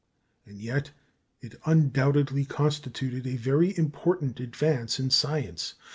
[0.47, 0.89] And yet
[1.41, 5.75] it undoubtedly constituted a very important advance in science.